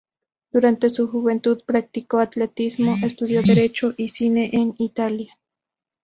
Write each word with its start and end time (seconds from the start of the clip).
Durante 0.51 0.89
su 0.89 1.07
juventud 1.11 1.61
practicó 1.63 2.17
atletismo, 2.17 2.95
estudió 3.03 3.43
Derecho 3.43 3.93
y 3.95 4.07
cine 4.09 4.49
en 4.51 4.73
Italia. 4.79 5.37